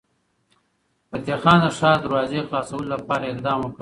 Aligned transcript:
فتح 1.11 1.35
خان 1.43 1.59
د 1.63 1.67
ښار 1.77 1.95
د 1.99 2.03
دروازې 2.05 2.39
خلاصولو 2.47 2.91
لپاره 2.93 3.23
اقدام 3.31 3.57
وکړ. 3.59 3.69